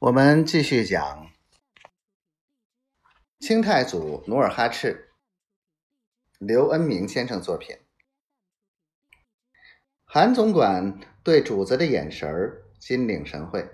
[0.00, 1.26] 我们继续讲
[3.40, 5.08] 清太祖努尔哈赤，
[6.38, 7.76] 刘恩明先生作品。
[10.04, 13.68] 韩总管对主子的眼神儿心领神会，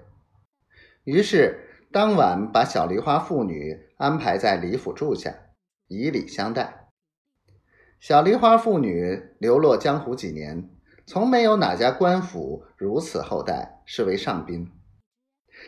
[1.05, 5.35] 于是当晚把小梨花妇女安排在李府住下，
[5.89, 6.89] 以礼相待。
[8.01, 10.71] 小梨花妇女流落江湖几年，
[11.05, 14.73] 从没有哪家官府如此厚待，视为上宾。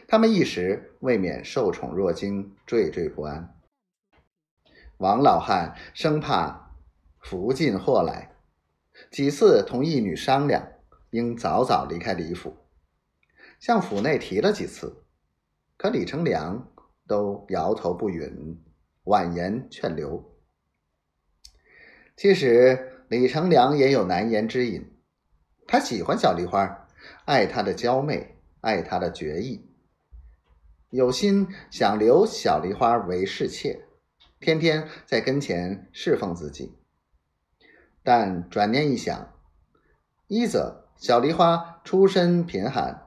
[0.06, 3.54] 他们一时未免受宠若惊，惴惴不安。
[4.98, 6.74] 王老汉生怕
[7.20, 8.34] 福尽祸来，
[9.10, 10.66] 几次同义女商量，
[11.10, 12.56] 应早早离开李府，
[13.60, 15.04] 向府内提了几次，
[15.76, 16.72] 可李成梁
[17.06, 18.62] 都摇头不允，
[19.04, 20.34] 婉言劝留。
[22.16, 24.90] 其实李成梁也有难言之隐，
[25.66, 26.88] 他喜欢小梨花，
[27.26, 29.68] 爱她的娇媚，爱她的绝艺。
[30.90, 33.86] 有心想留小梨花为侍妾，
[34.38, 36.78] 天天在跟前侍奉自己。
[38.04, 39.34] 但转念一想，
[40.28, 43.02] 一则小梨花出身贫寒，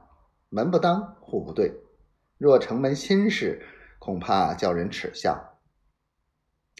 [0.50, 1.72] 门不当户不对，
[2.36, 3.62] 若城门亲事，
[3.98, 5.56] 恐怕叫人耻笑；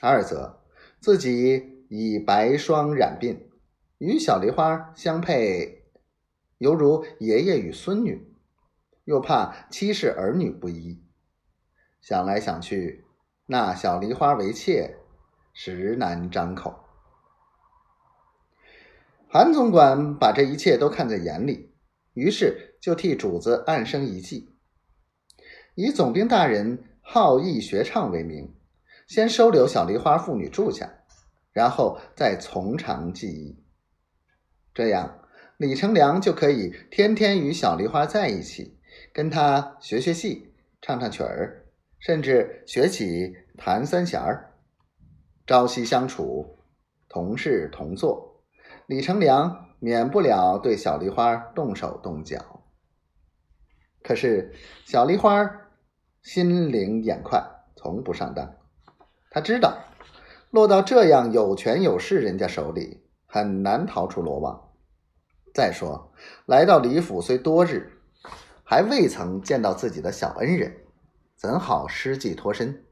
[0.02, 0.62] 二则
[1.00, 3.38] 自己已白霜染鬓，
[3.96, 5.86] 与小梨花相配，
[6.58, 8.29] 犹如爷爷与孙女。
[9.04, 11.02] 又怕妻室儿女不依，
[12.00, 13.04] 想来想去，
[13.46, 14.96] 纳小梨花为妾，
[15.52, 16.84] 实难张口。
[19.28, 21.72] 韩总管把这一切都看在眼里，
[22.14, 24.54] 于是就替主子暗生一计，
[25.74, 28.54] 以总兵大人好艺学唱为名，
[29.06, 30.92] 先收留小梨花妇女住下，
[31.52, 33.64] 然后再从长计议。
[34.74, 35.20] 这样，
[35.56, 38.79] 李成梁就可以天天与小梨花在一起。
[39.12, 41.66] 跟他学学戏，唱唱曲儿，
[41.98, 44.52] 甚至学起弹三弦儿，
[45.46, 46.58] 朝夕相处，
[47.08, 48.42] 同事同坐，
[48.86, 52.62] 李成梁免不了对小梨花动手动脚。
[54.02, 54.54] 可是
[54.86, 55.50] 小梨花
[56.22, 57.42] 心灵眼快，
[57.76, 58.54] 从不上当。
[59.30, 59.76] 他知道
[60.50, 64.72] 落到这样有权有势人家手里，很难逃出罗网。
[65.52, 66.12] 再说
[66.46, 67.99] 来到李府虽多日。
[68.70, 70.72] 还未曾见到自己的小恩人，
[71.34, 72.84] 怎好失计脱身？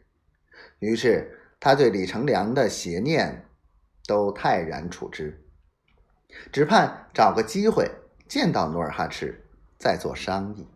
[0.81, 3.47] 于是他对李成梁的邪念
[4.05, 5.41] 都泰然处之，
[6.51, 7.89] 只盼找个机会
[8.27, 9.47] 见到努尔哈赤，
[9.79, 10.67] 再做商议。